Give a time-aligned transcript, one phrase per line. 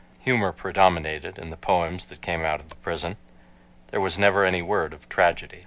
[0.21, 3.17] Humor predominated in the poems that came out of prison.
[3.89, 5.59] There was never any word of tragedy.